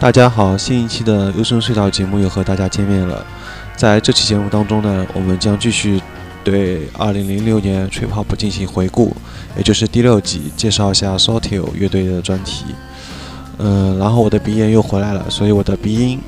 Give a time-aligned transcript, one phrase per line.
[0.00, 3.22] 大家好，新一期的优生隧道节目又和大家见面了。
[3.76, 6.00] 在这期节目当中呢，我们将继续
[6.42, 9.14] 对2006年 Trip trip u p 进行回顾，
[9.58, 12.64] 也就是第六集，介绍一下 s o t i l 乐队的专题。
[13.58, 16.18] 嗯，然后我的鼻炎又回来了，所以我的鼻音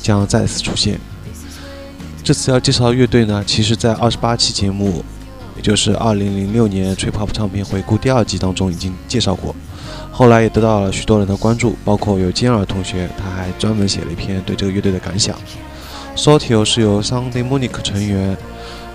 [0.00, 1.00] 将再次出现。
[2.22, 5.04] 这次要介绍的乐队呢，其实在二十八期节目，
[5.56, 9.52] 也就是2006年 Trip trip u p 唱片回顾第二季当中已经介绍过。
[10.18, 15.32] 后来也得到了许多人的关注，包括有金耳同学，他还专门写了一篇对这个乐队的感想。
[16.16, 18.36] Sotio 是由 Sunday Munich 成员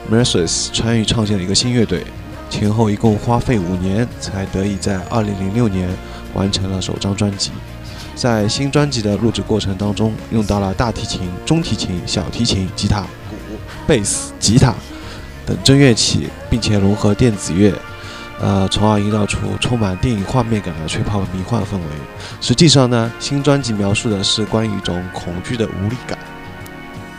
[0.09, 2.03] m e r s u s 参与创建的一个新乐队，
[2.49, 5.87] 前后一共花费五年才得以在2006年
[6.33, 7.51] 完成了首张专辑。
[8.15, 13.37] 在新专辑的录制过程当中，用到了大提琴、中提琴、小提琴、吉他、鼓、
[13.87, 14.75] 贝斯、吉他
[15.45, 17.73] 等真乐器，并且融合电子乐。
[18.43, 21.85] 呃，从而营造出充满电影画面感的吹泡迷幻氛围。
[22.41, 26.19] 实际上呢，新专辑描述的是关于一种恐惧的无力感。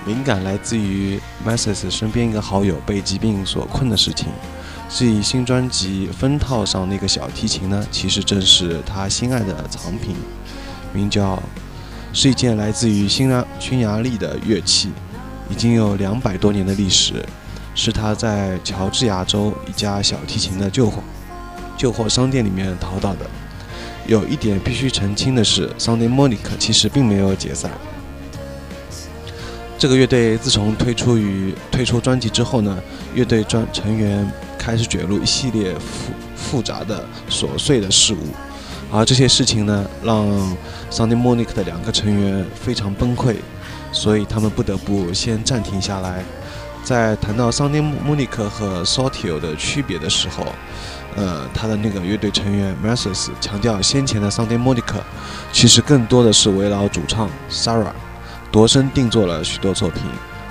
[0.07, 4.27] 灵感来自于 m a s s s 身边一个好友被疾病所困的事情。
[4.91, 10.15] 至于新专辑封套上那个小提琴呢，其实正是他心爱的藏品，
[10.93, 11.43] 名叫，
[12.13, 14.91] 是一件来自于匈牙匈牙利的乐器，
[15.49, 17.25] 已经有两百多年的历史。
[17.75, 21.03] 是他在乔治亚州一家小提琴的旧货
[21.77, 23.27] 旧货商店里面淘到的。
[24.07, 27.71] 有一点必须澄清的是，Sunday Monica 其实并没有解散。
[29.79, 32.79] 这个乐队自从推出与推出专辑之后呢，
[33.15, 38.19] 乐队专成员开始卷入一系列复复杂的琐碎的事物，
[38.93, 40.29] 而这些事情呢，让
[40.93, 43.35] Sunday Monica 的两个成员非常崩溃，
[43.91, 46.23] 所以他们不得不先暂停下来。
[46.85, 50.47] 在谈到 Sunday Monica 和 SOTIO 的区别的时候，
[51.17, 54.97] 呃，他的那个乐队成员 Mathis 强调，先前的 Sunday Monica
[55.51, 57.91] 其实更多的是围绕主唱 Sarah
[58.53, 60.03] 度身定做了许多作品，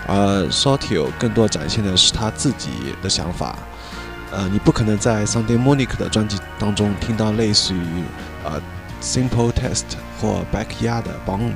[0.07, 2.69] 而 SOTIO 更多展现的是他自己
[3.03, 3.55] 的想法。
[4.31, 8.03] 呃，你不可能在 Sunday Monica 的专辑当中听到类似于
[8.43, 8.59] 呃
[9.03, 9.83] Simple Test
[10.19, 11.51] 或 Backyard Bond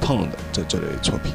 [0.00, 1.32] Pond 这这类作品。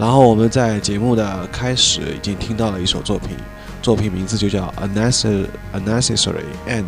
[0.00, 3.36] 然后我们在节目的开始已经听到了一首作品，
[3.82, 4.72] 作品名字就叫
[5.74, 6.82] 《unnecessary end》。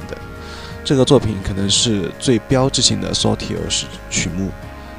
[0.83, 4.51] 这个作品可能是最标志性的 s 双提 o 式曲目，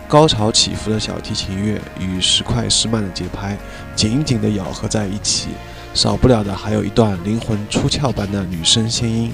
[0.07, 3.57] 高潮起伏的小提琴乐与时快时慢的节拍
[3.95, 5.47] 紧紧地咬合在一起，
[5.95, 9.31] 少不了的还有一段灵魂出窍般的女声仙音。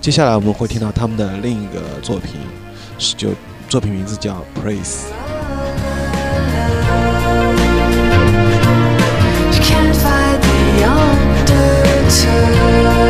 [0.00, 2.32] 接下来我们会听到他们的另一个作品，
[2.98, 3.28] 是就
[3.68, 5.04] 作品名字叫《praise》。
[10.80, 13.07] yonder turn.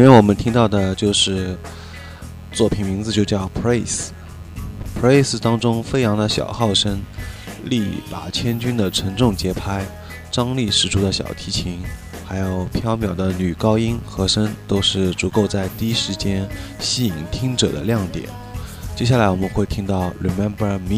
[0.03, 1.55] 因为我们听到的就是
[2.53, 4.07] 作品名字就叫《Praise》
[4.99, 7.03] ，Praise 当中飞扬的小号声，
[7.65, 9.85] 力拔千钧的沉重节拍，
[10.31, 11.81] 张力十足的小提琴，
[12.27, 18.27] 还有飘渺的女高音和声，都是足够在第一时间吸引听者的亮点。
[18.97, 20.97] 接下来我们会听到《Remember Me》。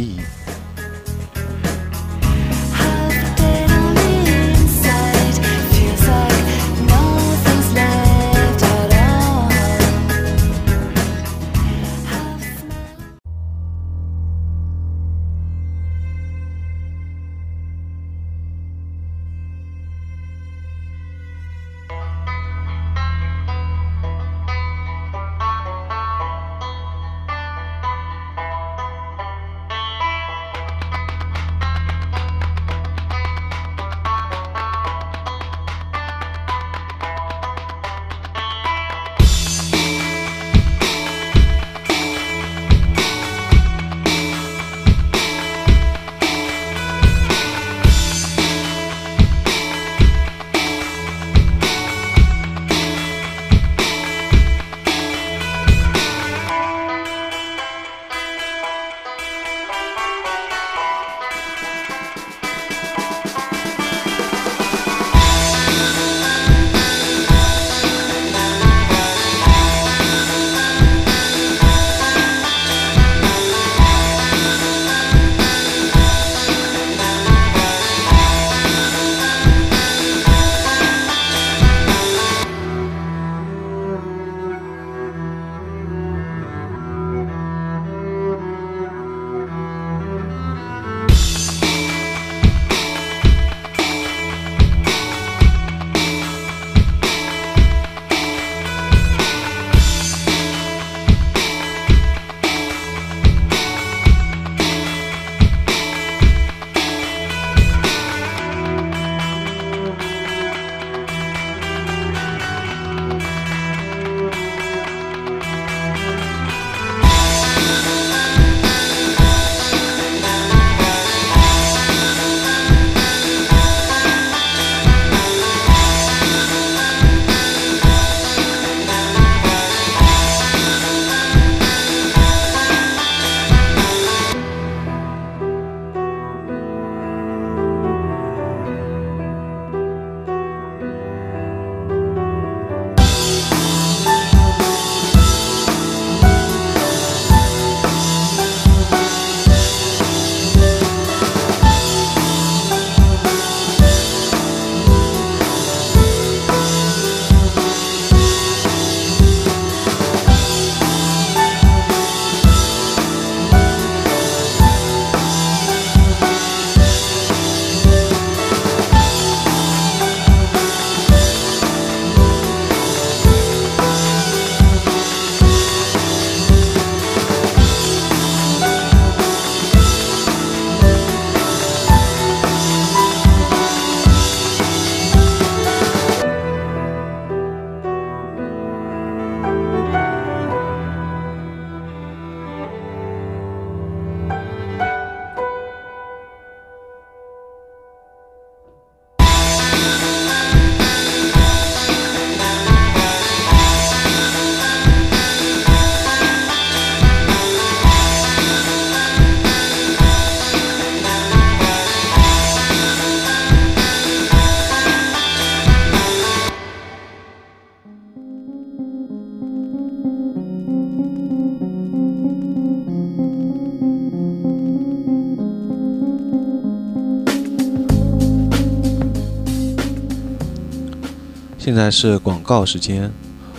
[231.74, 233.10] 现在是广告时间，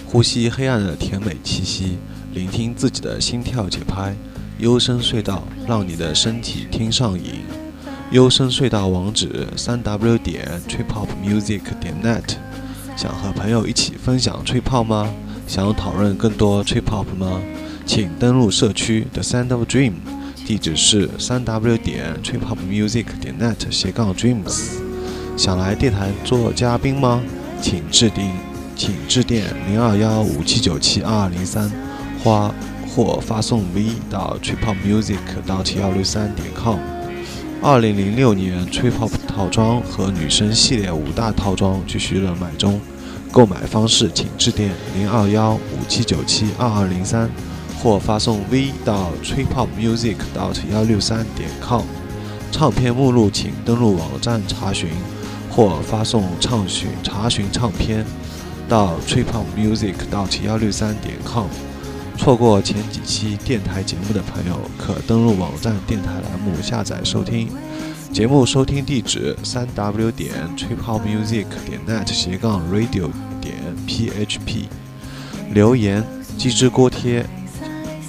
[0.06, 1.98] 呼吸黑暗的甜美气息，
[2.32, 4.16] 聆听自己的心跳节拍，
[4.60, 7.40] 幽深隧道让你的身体听上瘾。
[8.12, 12.34] 幽深隧道网址：三 w 点 tripopmusic 点 net。
[12.96, 15.12] 想和朋友一起分享吹泡吗？
[15.48, 17.42] 想讨论更多吹泡吗？
[17.84, 19.94] 请登录社区 The s o u n d r e a m
[20.46, 24.74] 地址是三 w 点 tripopmusic 点 net 斜杠 dreams。
[25.36, 27.20] 想来电台做嘉宾吗？
[27.64, 28.30] 请致电，
[28.76, 31.72] 请致电零二幺五七九七二二零三，
[32.94, 35.16] 或发送 V 到 tripopmusic
[35.48, 36.78] 到幺六三点 com。
[37.62, 42.82] 二零零六年吹泡套装和女生系列五大套装继续热卖中，
[43.32, 47.30] 购买方式请致电零二幺五七九七二二零三，
[47.82, 51.84] 或发送 V 到 tripopmusic 到幺六三点 com。
[52.52, 54.90] 唱片目录请登录网站查询。
[55.56, 58.04] 或发送查询查询唱片
[58.68, 59.98] 到 t r i p u p m u s i c
[60.48, 61.46] 幺六三点 com。
[62.18, 67.50] 错过前几期电台节目的朋友，可登录网站电台栏目下载收听。
[68.12, 72.12] 节目收听地址：三 w 点 t r i p u p m u s i c 点 net
[72.12, 73.54] 斜杠 radio 点
[73.88, 74.66] php。
[75.54, 76.04] 留言：
[76.36, 77.24] 鸡汁锅贴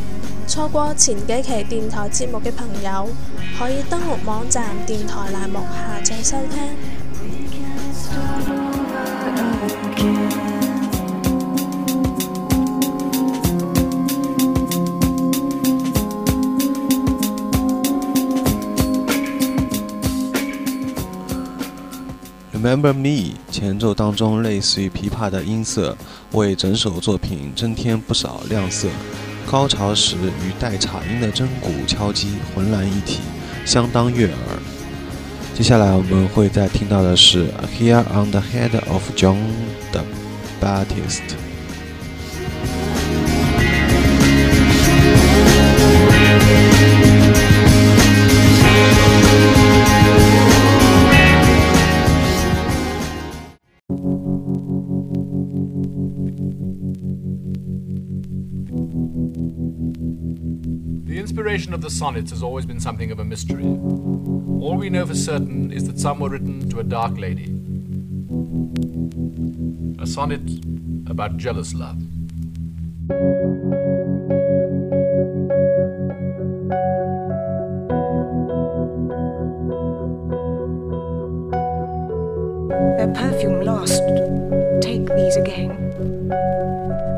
[0.51, 3.07] 错过前几期电台节目嘅朋友，
[3.57, 6.61] 可以登录网站电台栏目下载收听。
[22.53, 25.95] Remember me，前奏当中类似于琵琶的音色，
[26.33, 28.89] 为整首作品增添不少亮色。
[29.51, 33.19] 高潮时，与带颤音的真鼓敲击浑然一体，
[33.65, 34.35] 相当悦耳。
[35.53, 39.35] 接下来我们会再听到的是 Here on the head of John
[39.91, 40.03] the
[40.61, 41.50] Baptist。
[61.53, 63.61] inspiration of the sonnets has always been something of a mystery.
[63.65, 67.47] All we know for certain is that some were written to a dark lady.
[70.01, 70.39] A sonnet
[71.09, 71.97] about jealous love.
[82.95, 84.01] Their perfume lost.
[84.81, 85.80] Take these again.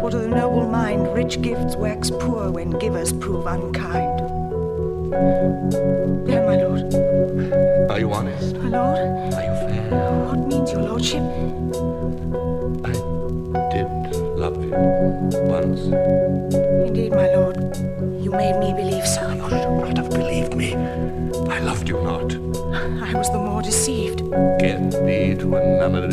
[0.04, 4.20] For to the noble mind, rich gifts wax poor when givers prove unkind.
[6.28, 6.94] There, my lord.
[7.90, 8.54] Are you honest?
[8.58, 9.34] My lord.
[9.34, 10.28] Are you fair?
[10.28, 11.24] What means your lordship?
[12.84, 12.92] I
[13.74, 13.90] did
[14.44, 14.74] love you
[15.54, 15.80] once.
[16.90, 17.56] Indeed, my lord.
[18.22, 19.22] You made me believe so.
[19.32, 20.76] You should not have believed me.
[21.50, 22.34] I loved you not.
[23.10, 24.20] I was the more deceived.
[24.60, 26.10] Get thee to a nunnery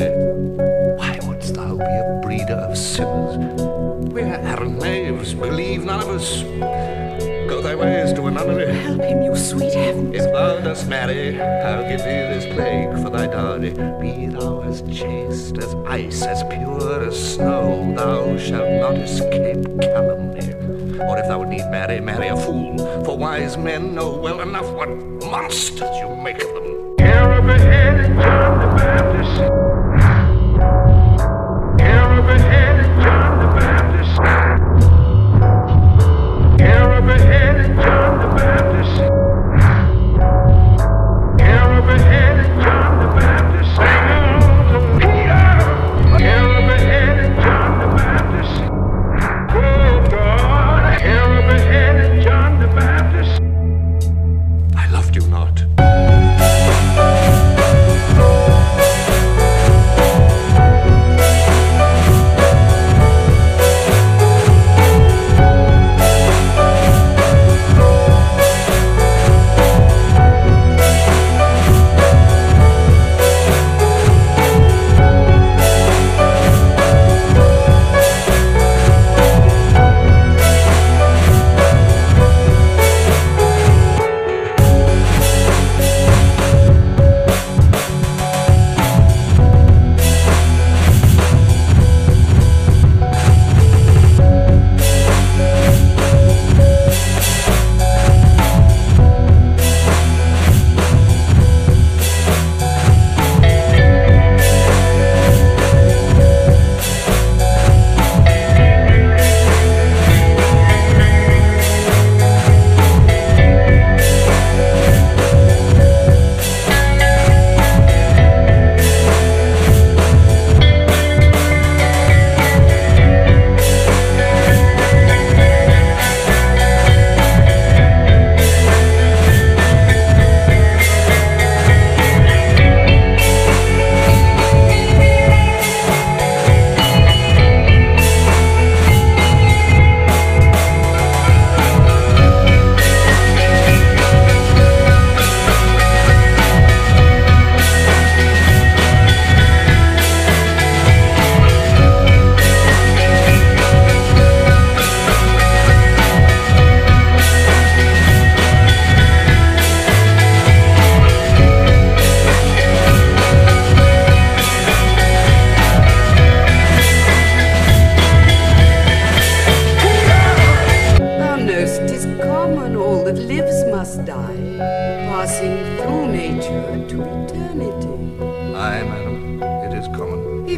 [5.81, 6.43] leave none of us.
[7.49, 8.73] Go thy ways to a nunnery.
[8.73, 10.15] Help him, you sweet heaven.
[10.15, 13.71] If thou dost marry, I'll give thee this plague for thy dowry.
[14.01, 17.95] Be thou as chaste as ice, as pure as snow.
[17.97, 20.53] Thou shalt not escape calumny.
[21.01, 22.77] Or if thou need marry, marry a fool.
[23.05, 24.89] For wise men know well enough what
[25.25, 26.97] monsters you make of them.
[26.99, 29.60] Here of a head, John the Baptist.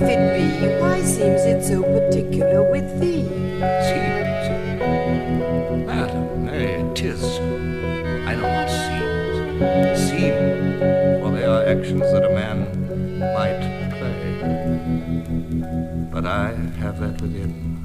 [0.03, 0.19] if it
[0.69, 3.23] be, why seems it so particular with thee?
[3.87, 4.29] Seems?
[5.87, 7.23] Madam, nay, tis.
[8.27, 9.35] I know what seems.
[10.09, 10.37] Seem,
[11.21, 12.59] for there they are actions that a man
[13.35, 13.63] might
[13.99, 14.23] play.
[16.13, 16.29] But I
[16.81, 17.82] have that within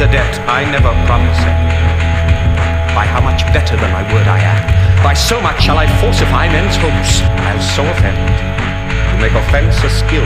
[0.00, 1.44] the debt I never promised
[2.96, 6.48] By how much better than my word I am, by so much shall I falsify
[6.48, 8.16] men's hopes, I'll so offend.
[8.16, 10.24] To make offense a skill,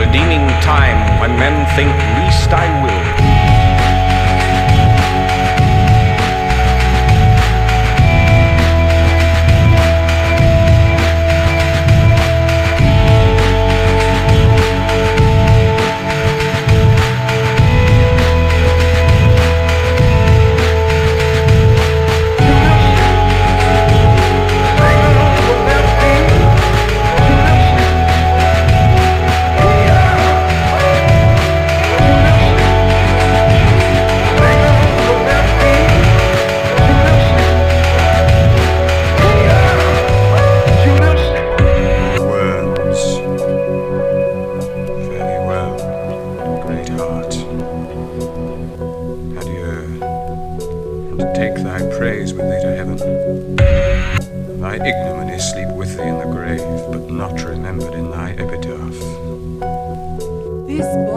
[0.00, 3.49] redeeming time when men think least I will.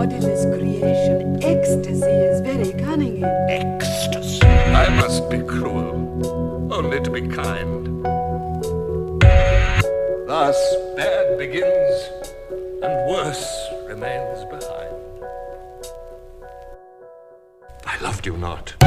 [0.03, 1.37] God in His creation.
[1.41, 3.23] Ecstasy is very cunning.
[3.47, 4.41] Ecstasy.
[4.45, 8.03] I must be cruel, only to be kind.
[10.27, 10.57] Thus,
[10.97, 11.95] bad begins,
[12.83, 13.47] and worse
[13.87, 14.95] remains behind.
[17.85, 18.82] I loved you not.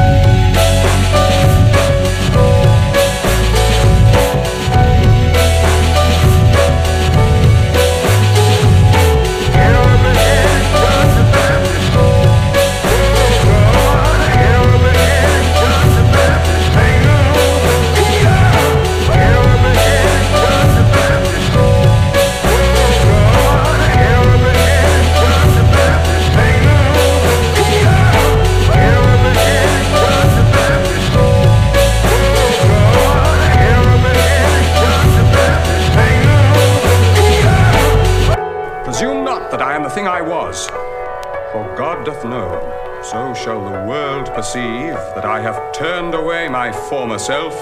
[41.76, 47.20] God doth know, so shall the world perceive that I have turned away my former
[47.20, 47.54] self.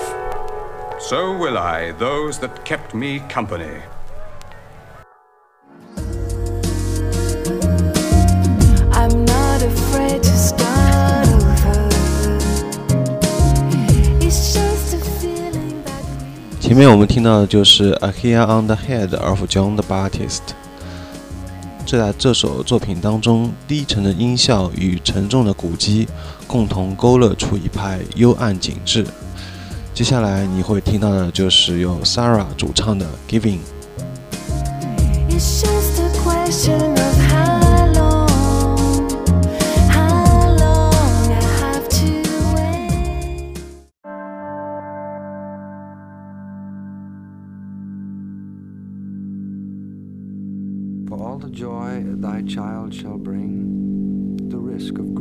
[1.00, 3.82] So will I those that kept me company.
[8.92, 11.90] I'm not afraid to start over.
[14.22, 16.04] It's just a feeling that
[16.52, 20.54] we 前面我们听到的就是 A Here on the Head of John the Baptist。
[21.99, 26.07] 在这首作品当中，低沉的音效与沉重的鼓机
[26.47, 29.05] 共同勾勒出一派幽暗景致。
[29.95, 33.61] 接下来你会听到的就是由 Sarah 主唱的 Giving。
[52.95, 55.14] shall bring the risk of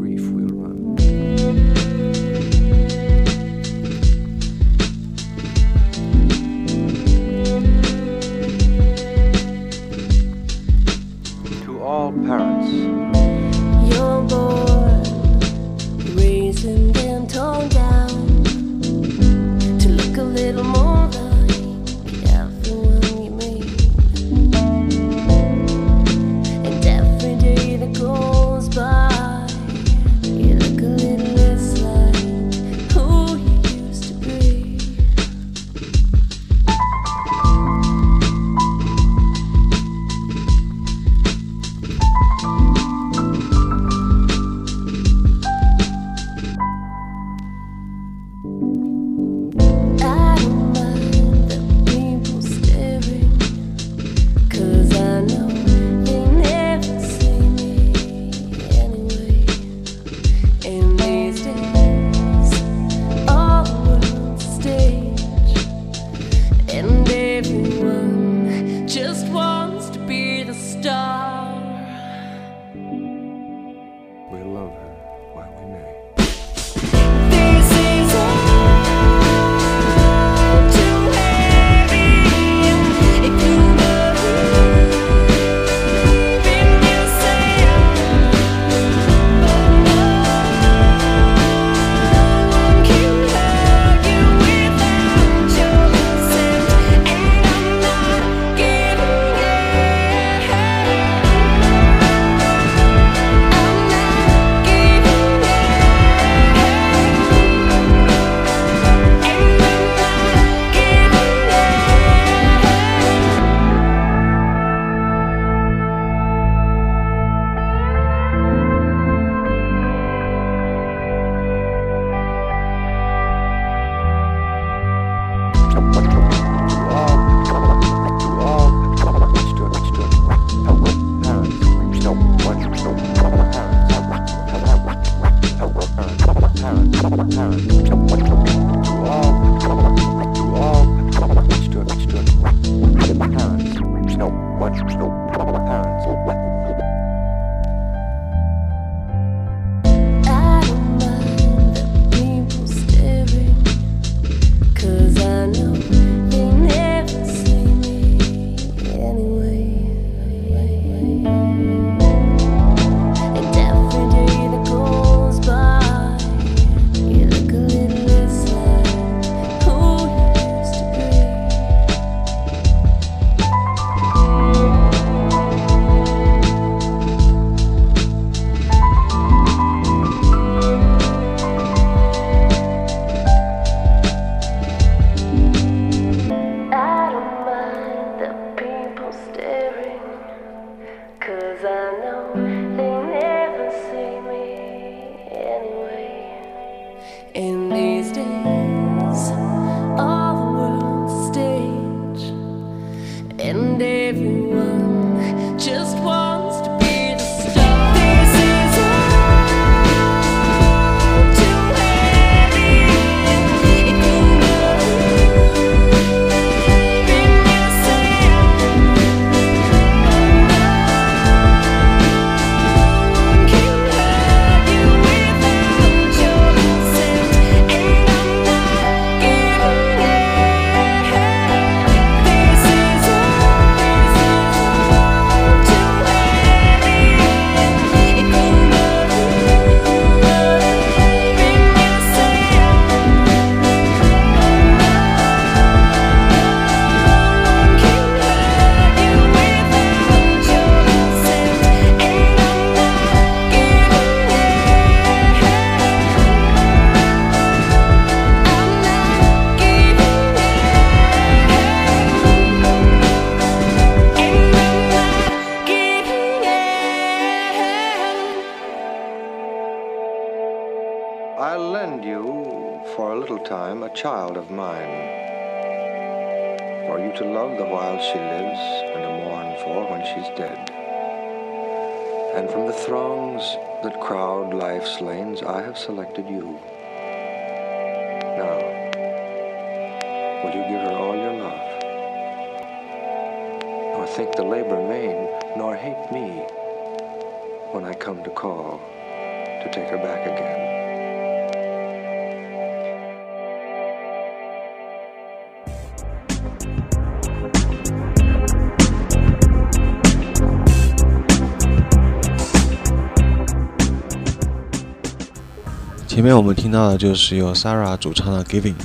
[316.14, 318.76] 前面我们听到的就是由 Sara 主唱的《Giving》，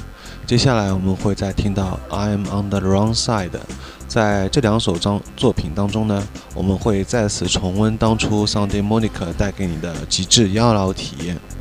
[0.46, 3.50] 接下来我们会再听到《I'm on the Wrong Side》。
[4.08, 11.57] 在这两首张作品当中呢，我们会再次重温当初 Sunday Monica 带给你的极致妖娆体验。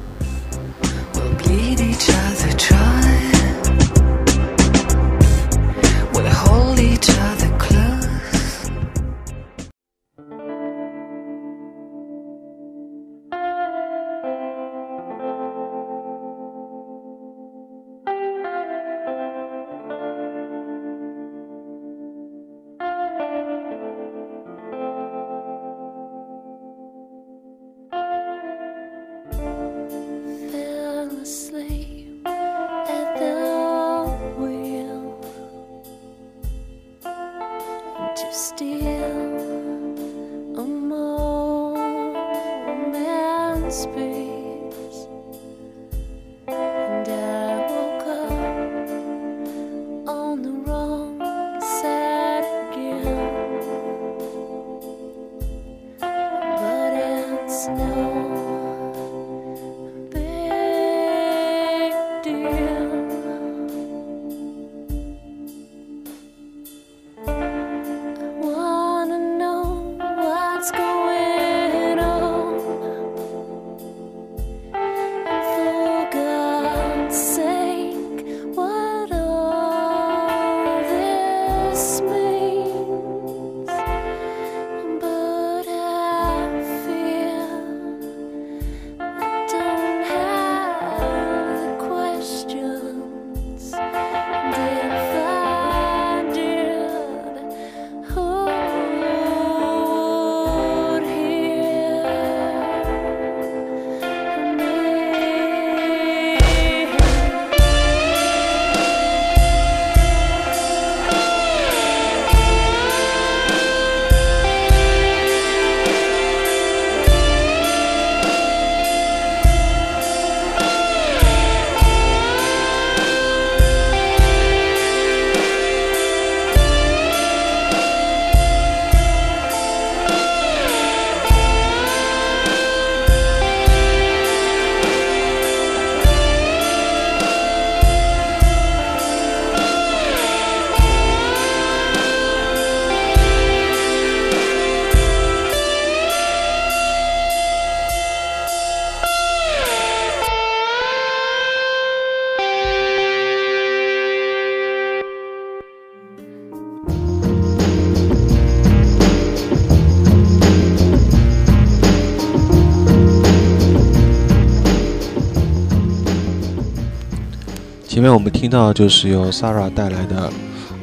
[168.30, 170.32] 听到就是由 Sara 带来的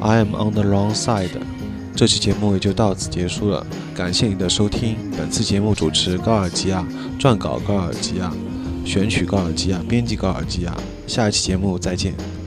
[0.03, 1.27] 《I Am On The Wrong Side》，
[1.95, 3.65] 这期节目也就到此结束了。
[3.95, 6.85] 感谢您的收听，本次节目主持高尔基亚，
[7.19, 8.31] 撰稿高尔基亚，
[8.85, 10.75] 选曲高尔基亚，编辑高尔基亚。
[11.07, 12.44] 下一期节目再见。